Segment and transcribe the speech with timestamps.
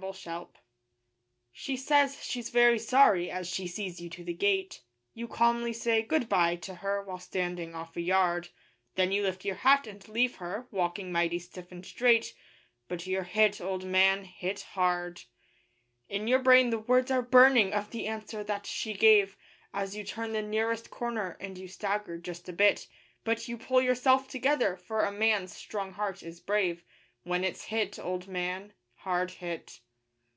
[0.00, 0.48] REJECTED
[1.52, 4.82] She says she's very sorry, as she sees you to the gate;
[5.14, 8.48] You calmly say 'Good bye' to her while standing off a yard,
[8.96, 12.34] Then you lift your hat and leave her, walking mighty stiff and straight
[12.88, 15.22] But you're hit, old man hit hard.
[16.08, 19.36] In your brain the words are burning of the answer that she gave,
[19.72, 22.88] As you turn the nearest corner and you stagger just a bit;
[23.22, 26.82] But you pull yourself together, for a man's strong heart is brave
[27.22, 28.72] When it's hit, old man
[29.06, 29.78] hard hit.